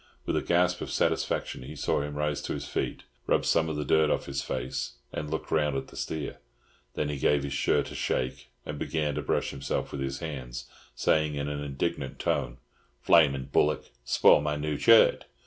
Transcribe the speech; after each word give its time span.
With 0.25 0.35
a 0.35 0.41
gasp 0.41 0.81
of 0.81 0.89
satisfaction 0.89 1.61
he 1.61 1.75
saw 1.75 2.01
him 2.01 2.15
rise 2.15 2.41
to 2.41 2.53
his 2.53 2.65
feet, 2.67 3.03
rub 3.27 3.45
some 3.45 3.69
of 3.69 3.75
the 3.75 3.85
dirt 3.85 4.09
off 4.09 4.25
his 4.25 4.41
face, 4.41 4.93
and 5.13 5.29
look 5.29 5.51
round 5.51 5.77
at 5.77 5.89
the 5.89 5.95
steer. 5.95 6.39
Then 6.95 7.07
he 7.09 7.17
gave 7.19 7.43
his 7.43 7.53
shirt 7.53 7.91
a 7.91 7.93
shake 7.93 8.49
and 8.65 8.79
began 8.79 9.13
to 9.13 9.21
brush 9.21 9.51
himself 9.51 9.91
with 9.91 10.01
his 10.01 10.17
hands, 10.17 10.65
saying 10.95 11.35
in 11.35 11.47
an 11.47 11.63
indignant 11.63 12.17
tone, 12.17 12.57
"Flamin' 12.99 13.49
bullock! 13.51 13.91
Spoil 14.03 14.41
my 14.41 14.55
new 14.55 14.75
chirt!" 14.75 15.25